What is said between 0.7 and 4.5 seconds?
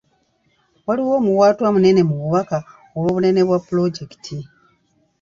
Waliwo omuwaatwa munene mu bubaka olw'obunene bwa pulojekiti.